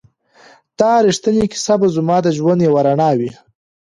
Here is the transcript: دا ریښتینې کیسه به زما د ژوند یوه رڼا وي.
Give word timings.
دا 0.79 0.91
ریښتینې 1.07 1.45
کیسه 1.51 1.75
به 1.79 1.87
زما 1.95 2.17
د 2.23 2.27
ژوند 2.37 2.59
یوه 2.67 2.81
رڼا 2.87 3.09
وي. 3.19 3.31